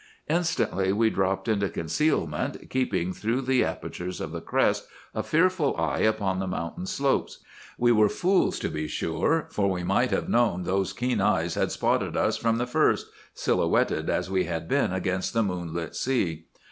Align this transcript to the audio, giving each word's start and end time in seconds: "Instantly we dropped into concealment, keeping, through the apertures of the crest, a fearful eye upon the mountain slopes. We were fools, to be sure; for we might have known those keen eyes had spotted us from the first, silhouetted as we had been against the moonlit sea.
"Instantly 0.27 0.91
we 0.91 1.11
dropped 1.11 1.47
into 1.47 1.69
concealment, 1.69 2.71
keeping, 2.71 3.13
through 3.13 3.39
the 3.43 3.63
apertures 3.63 4.19
of 4.19 4.31
the 4.31 4.41
crest, 4.41 4.87
a 5.13 5.21
fearful 5.21 5.77
eye 5.77 5.99
upon 5.99 6.39
the 6.39 6.47
mountain 6.47 6.87
slopes. 6.87 7.37
We 7.77 7.91
were 7.91 8.09
fools, 8.09 8.57
to 8.61 8.69
be 8.69 8.87
sure; 8.87 9.47
for 9.51 9.69
we 9.69 9.83
might 9.83 10.09
have 10.09 10.27
known 10.27 10.63
those 10.63 10.91
keen 10.91 11.21
eyes 11.21 11.53
had 11.53 11.71
spotted 11.71 12.17
us 12.17 12.35
from 12.35 12.57
the 12.57 12.65
first, 12.65 13.11
silhouetted 13.35 14.09
as 14.09 14.27
we 14.27 14.45
had 14.45 14.67
been 14.67 14.91
against 14.91 15.33
the 15.35 15.43
moonlit 15.43 15.95
sea. 15.95 16.47